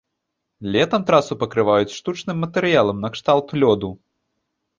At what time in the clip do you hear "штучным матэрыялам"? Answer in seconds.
1.99-3.05